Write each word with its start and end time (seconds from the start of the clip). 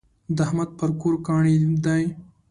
د 0.35 0.37
احمد 0.45 0.69
پر 0.79 0.89
کور 0.99 1.15
کاڼی 1.27 1.55
دی. 1.85 2.03